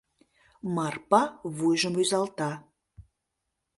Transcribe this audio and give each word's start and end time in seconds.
—Марпа 0.75 1.21
вуйжым 1.55 1.93
рӱзалта. 1.97 2.51